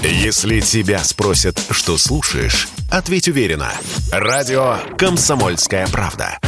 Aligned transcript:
Если 0.00 0.60
тебя 0.60 0.98
спросят, 0.98 1.58
что 1.72 1.98
слушаешь, 1.98 2.68
ответь 2.88 3.26
уверенно. 3.26 3.72
Радио 4.12 4.76
«Комсомольская 4.96 5.88
правда». 5.88 6.38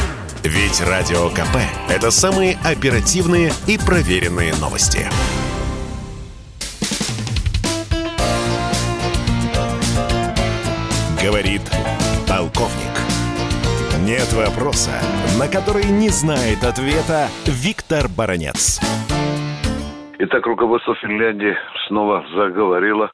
Ведь 0.41 0.79
Радио 0.79 1.27
КП– 1.29 1.57
это 1.89 2.11
самые 2.11 2.57
оперативные 2.63 3.51
и 3.67 3.77
проверенные 3.77 4.53
новости. 4.55 5.05
Говорит 11.21 11.61
полковник. 12.29 12.95
Нет 13.99 14.31
вопроса, 14.31 14.93
на 15.37 15.49
который 15.49 15.85
не 15.85 16.07
знает 16.07 16.63
ответа 16.63 17.27
Виктор 17.45 18.07
Баранец. 18.07 18.79
Итак, 20.19 20.45
руководство 20.45 20.95
Финляндии 20.95 21.55
снова 21.87 22.23
заговорило 22.33 23.11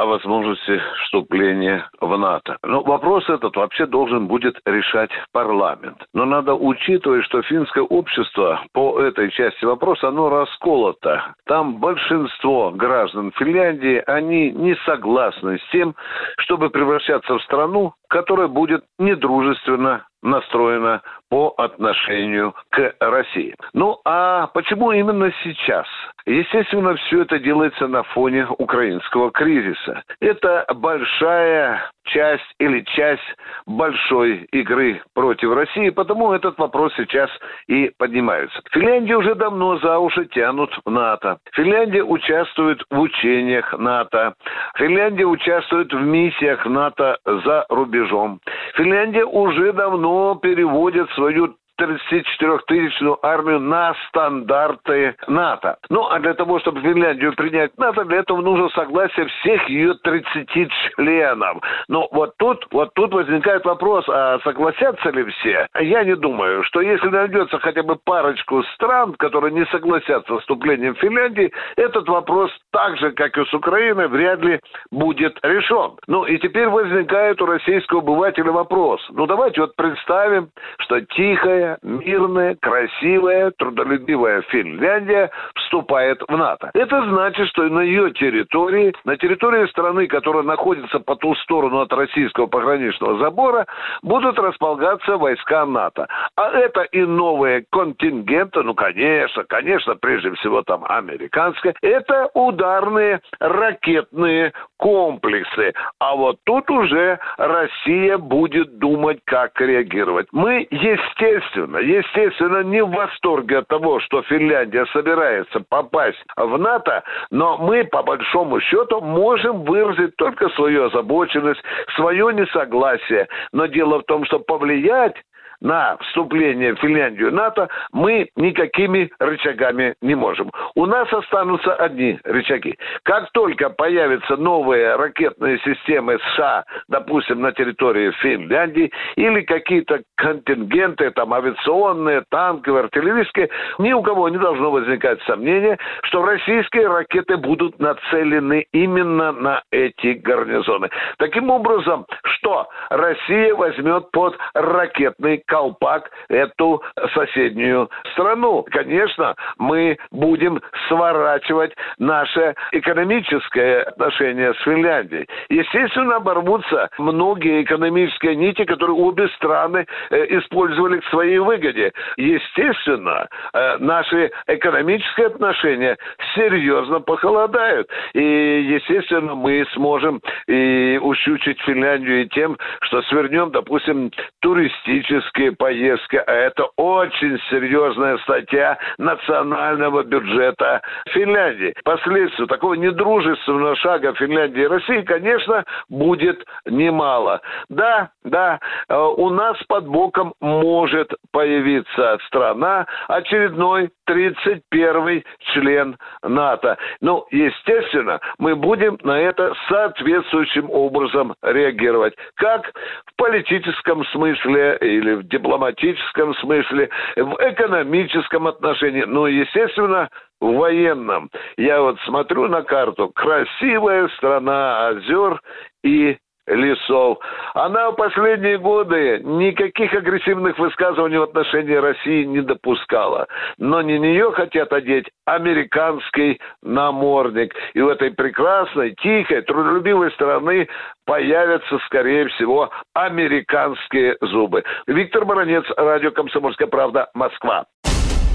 о 0.00 0.06
возможности 0.06 0.80
вступления 1.04 1.86
в 2.00 2.16
НАТО. 2.16 2.56
Но 2.62 2.82
вопрос 2.82 3.28
этот 3.28 3.54
вообще 3.56 3.84
должен 3.84 4.28
будет 4.28 4.58
решать 4.64 5.10
парламент. 5.32 5.98
Но 6.14 6.24
надо 6.24 6.54
учитывать, 6.54 7.24
что 7.26 7.42
финское 7.42 7.84
общество 7.84 8.62
по 8.72 8.98
этой 9.00 9.30
части 9.30 9.64
вопроса, 9.64 10.08
оно 10.08 10.30
расколото. 10.30 11.34
Там 11.44 11.76
большинство 11.80 12.70
граждан 12.70 13.30
Финляндии, 13.36 14.02
они 14.06 14.50
не 14.52 14.74
согласны 14.86 15.58
с 15.58 15.70
тем, 15.70 15.94
чтобы 16.38 16.70
превращаться 16.70 17.36
в 17.36 17.42
страну, 17.42 17.92
которая 18.08 18.48
будет 18.48 18.82
недружественно 18.98 20.06
настроена 20.22 21.02
по 21.28 21.54
отношению 21.56 22.54
к 22.70 22.94
России. 23.00 23.54
Ну 23.72 24.00
а 24.04 24.48
почему 24.48 24.92
именно 24.92 25.32
сейчас? 25.44 25.86
Естественно, 26.26 26.94
все 26.96 27.22
это 27.22 27.38
делается 27.38 27.86
на 27.86 28.02
фоне 28.02 28.46
украинского 28.58 29.30
кризиса. 29.30 30.02
Это 30.20 30.66
большая 30.74 31.90
часть 32.04 32.54
или 32.58 32.80
часть 32.82 33.22
большой 33.66 34.48
игры 34.52 35.00
против 35.14 35.52
России, 35.52 35.90
потому 35.90 36.32
этот 36.32 36.58
вопрос 36.58 36.92
сейчас 36.96 37.30
и 37.68 37.90
поднимается. 37.98 38.60
Финляндия 38.72 39.16
уже 39.16 39.34
давно 39.34 39.78
за 39.78 39.98
уши 39.98 40.26
тянут 40.26 40.70
в 40.84 40.90
НАТО. 40.90 41.38
Финляндия 41.52 42.02
участвует 42.02 42.82
в 42.90 42.98
учениях 42.98 43.72
НАТО. 43.78 44.34
Финляндия 44.76 45.24
участвует 45.24 45.92
в 45.92 46.00
миссиях 46.00 46.66
НАТО 46.66 47.18
за 47.24 47.64
рубежом. 47.68 48.40
Финляндия 48.80 49.26
уже 49.26 49.74
давно 49.74 50.36
переводит 50.36 51.10
свою 51.10 51.54
34-тысячную 51.80 53.18
армию 53.22 53.60
на 53.60 53.94
стандарты 54.08 55.14
НАТО. 55.26 55.78
Ну, 55.88 56.06
а 56.06 56.18
для 56.20 56.34
того, 56.34 56.60
чтобы 56.60 56.80
Финляндию 56.80 57.34
принять 57.34 57.76
НАТО, 57.78 58.04
для 58.04 58.18
этого 58.18 58.40
нужно 58.40 58.68
согласие 58.70 59.26
всех 59.26 59.68
ее 59.68 59.94
30 59.94 60.48
членов. 60.96 61.58
Но 61.88 62.08
вот 62.12 62.34
тут, 62.38 62.66
вот 62.70 62.92
тут 62.94 63.12
возникает 63.14 63.64
вопрос, 63.64 64.04
а 64.08 64.38
согласятся 64.44 65.10
ли 65.10 65.24
все? 65.24 65.66
Я 65.78 66.04
не 66.04 66.16
думаю, 66.16 66.62
что 66.64 66.80
если 66.80 67.08
найдется 67.08 67.58
хотя 67.58 67.82
бы 67.82 67.96
парочку 67.96 68.62
стран, 68.74 69.14
которые 69.14 69.52
не 69.52 69.64
согласятся 69.66 70.36
с 70.36 70.40
вступлением 70.40 70.94
Финляндии, 70.96 71.52
этот 71.76 72.08
вопрос 72.08 72.50
так 72.72 72.96
же, 72.98 73.12
как 73.12 73.36
и 73.38 73.44
с 73.44 73.54
Украиной, 73.54 74.08
вряд 74.08 74.40
ли 74.40 74.60
будет 74.90 75.38
решен. 75.42 75.92
Ну 76.06 76.24
и 76.24 76.38
теперь 76.38 76.68
возникает 76.68 77.40
у 77.40 77.46
российского 77.46 78.00
обывателя 78.00 78.52
вопрос. 78.52 79.00
Ну 79.10 79.26
давайте 79.26 79.60
вот 79.60 79.76
представим, 79.76 80.50
что 80.78 81.00
тихая, 81.00 81.69
мирная, 81.82 82.56
красивая, 82.60 83.52
трудолюбивая 83.58 84.42
Финляндия 84.42 85.30
вступает 85.54 86.22
в 86.26 86.36
НАТО. 86.36 86.70
Это 86.74 87.04
значит, 87.08 87.48
что 87.48 87.62
на 87.64 87.80
ее 87.80 88.12
территории, 88.12 88.94
на 89.04 89.16
территории 89.16 89.66
страны, 89.66 90.06
которая 90.06 90.42
находится 90.42 90.98
по 91.00 91.16
ту 91.16 91.34
сторону 91.36 91.80
от 91.80 91.92
российского 91.92 92.46
пограничного 92.46 93.18
забора, 93.18 93.66
будут 94.02 94.38
располагаться 94.38 95.16
войска 95.16 95.66
НАТО. 95.66 96.08
А 96.36 96.50
это 96.50 96.82
и 96.82 97.02
новые 97.02 97.64
контингенты, 97.70 98.62
ну, 98.62 98.74
конечно, 98.74 99.44
конечно, 99.44 99.96
прежде 99.96 100.32
всего 100.34 100.62
там 100.62 100.84
американские, 100.88 101.74
это 101.82 102.30
ударные 102.34 103.20
ракетные 103.38 104.52
комплексы. 104.76 105.72
А 105.98 106.16
вот 106.16 106.38
тут 106.44 106.70
уже 106.70 107.18
Россия 107.36 108.18
будет 108.18 108.78
думать, 108.78 109.20
как 109.24 109.60
реагировать. 109.60 110.28
Мы, 110.32 110.66
естественно, 110.70 111.49
естественно, 111.50 111.78
естественно, 111.78 112.62
не 112.62 112.82
в 112.82 112.90
восторге 112.90 113.58
от 113.58 113.68
того, 113.68 114.00
что 114.00 114.22
Финляндия 114.22 114.86
собирается 114.92 115.60
попасть 115.68 116.22
в 116.36 116.58
НАТО, 116.58 117.02
но 117.30 117.58
мы, 117.58 117.84
по 117.84 118.02
большому 118.02 118.60
счету, 118.60 119.00
можем 119.00 119.64
выразить 119.64 120.16
только 120.16 120.48
свою 120.50 120.86
озабоченность, 120.86 121.62
свое 121.96 122.32
несогласие. 122.32 123.28
Но 123.52 123.66
дело 123.66 124.00
в 124.00 124.04
том, 124.04 124.24
что 124.24 124.38
повлиять 124.38 125.16
на 125.60 125.96
вступление 125.98 126.74
в 126.74 126.80
Финляндию 126.80 127.30
в 127.30 127.34
НАТО 127.34 127.68
мы 127.92 128.28
никакими 128.36 129.10
рычагами 129.18 129.94
не 130.00 130.14
можем. 130.14 130.50
У 130.74 130.86
нас 130.86 131.12
останутся 131.12 131.74
одни 131.74 132.18
рычаги. 132.24 132.76
Как 133.02 133.30
только 133.32 133.70
появятся 133.70 134.36
новые 134.36 134.96
ракетные 134.96 135.58
системы 135.58 136.18
США, 136.18 136.64
допустим, 136.88 137.40
на 137.40 137.52
территории 137.52 138.10
Финляндии, 138.22 138.90
или 139.16 139.42
какие-то 139.42 140.00
контингенты, 140.16 141.10
там, 141.10 141.34
авиационные, 141.34 142.24
танковые, 142.30 142.84
артиллерийские, 142.84 143.48
ни 143.78 143.92
у 143.92 144.02
кого 144.02 144.28
не 144.28 144.38
должно 144.38 144.70
возникать 144.70 145.20
сомнения, 145.22 145.78
что 146.04 146.24
российские 146.24 146.88
ракеты 146.88 147.36
будут 147.36 147.78
нацелены 147.78 148.66
именно 148.72 149.32
на 149.32 149.62
эти 149.70 150.14
гарнизоны. 150.14 150.88
Таким 151.18 151.50
образом, 151.50 152.06
что 152.24 152.68
Россия 152.90 153.54
возьмет 153.54 154.10
под 154.10 154.36
ракетный 154.54 155.42
колпак 155.50 156.10
эту 156.28 156.82
соседнюю 157.12 157.90
страну. 158.12 158.64
Конечно, 158.70 159.34
мы 159.58 159.98
будем 160.12 160.60
сворачивать 160.88 161.72
наше 161.98 162.54
экономическое 162.72 163.82
отношение 163.82 164.54
с 164.54 164.58
Финляндией. 164.62 165.28
Естественно, 165.48 166.16
оборвутся 166.16 166.88
многие 166.98 167.62
экономические 167.62 168.36
нити, 168.36 168.64
которые 168.64 168.96
обе 168.96 169.28
страны 169.30 169.86
э, 170.10 170.38
использовали 170.38 171.00
к 171.00 171.04
своей 171.06 171.38
выгоде. 171.38 171.92
Естественно, 172.16 173.28
э, 173.52 173.78
наши 173.78 174.30
экономические 174.46 175.26
отношения 175.26 175.98
серьезно 176.34 177.00
похолодают. 177.00 177.88
И, 178.14 178.22
естественно, 178.22 179.34
мы 179.34 179.66
сможем 179.74 180.20
и 180.46 180.98
ущучить 181.02 181.60
Финляндию 181.62 182.22
и 182.22 182.28
тем, 182.28 182.56
что 182.82 183.02
свернем, 183.02 183.50
допустим, 183.50 184.12
туристические 184.40 185.39
туристические 185.40 185.52
поездки, 185.52 186.16
а 186.16 186.32
это 186.32 186.66
очень 186.76 187.38
серьезная 187.50 188.18
статья 188.18 188.78
национального 188.98 190.02
бюджета 190.02 190.82
Финляндии. 191.10 191.74
Последствия 191.84 192.46
такого 192.46 192.74
недружественного 192.74 193.76
шага 193.76 194.12
Финляндии 194.14 194.62
и 194.62 194.66
России, 194.66 195.02
конечно, 195.02 195.64
будет 195.88 196.44
немало. 196.66 197.40
Да, 197.68 198.10
да, 198.24 198.58
э, 198.88 198.96
у 198.96 199.30
нас 199.30 199.56
под 199.68 199.86
боком 199.86 200.34
может 200.40 201.12
появиться 201.32 202.18
страна, 202.26 202.86
очередной 203.08 203.90
31 204.10 205.22
член 205.52 205.96
НАТО. 206.22 206.76
Ну, 207.00 207.26
естественно, 207.30 208.20
мы 208.38 208.56
будем 208.56 208.98
на 209.02 209.18
это 209.20 209.54
соответствующим 209.68 210.68
образом 210.70 211.34
реагировать. 211.42 212.14
Как 212.34 212.72
в 213.06 213.16
политическом 213.16 214.04
смысле 214.06 214.78
или 214.80 215.14
в 215.14 215.22
дипломатическом 215.30 216.34
смысле, 216.36 216.90
в 217.16 217.36
экономическом 217.40 218.46
отношении, 218.46 219.02
ну, 219.02 219.26
естественно, 219.26 220.08
в 220.40 220.52
военном. 220.54 221.30
Я 221.56 221.80
вот 221.80 221.98
смотрю 222.00 222.48
на 222.48 222.62
карту. 222.62 223.10
Красивая 223.14 224.08
страна 224.16 224.88
озер 224.88 225.40
и 225.84 226.16
лесов. 226.46 227.18
Она 227.54 227.90
в 227.90 227.96
последние 227.96 228.58
годы 228.58 229.20
никаких 229.24 229.92
агрессивных 229.92 230.58
высказываний 230.58 231.18
в 231.18 231.24
отношении 231.24 231.74
России 231.74 232.24
не 232.24 232.40
допускала. 232.42 233.26
Но 233.58 233.82
не 233.82 233.98
нее 233.98 234.32
хотят 234.32 234.72
одеть 234.72 235.06
американский 235.24 236.40
намордник. 236.62 237.54
И 237.74 237.80
в 237.80 237.88
этой 237.88 238.10
прекрасной, 238.10 238.94
тихой, 239.02 239.42
трудолюбивой 239.42 240.10
страны 240.12 240.68
появятся, 241.04 241.78
скорее 241.86 242.28
всего, 242.28 242.70
американские 242.94 244.16
зубы. 244.20 244.62
Виктор 244.86 245.24
Баранец, 245.24 245.64
радио 245.76 246.10
«Комсомольская 246.12 246.68
правда», 246.68 247.08
Москва. 247.14 247.64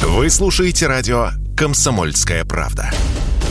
Вы 0.02 0.30
слушаете 0.30 0.88
радио 0.88 1.28
«Комсомольская 1.58 2.44
правда». 2.46 2.92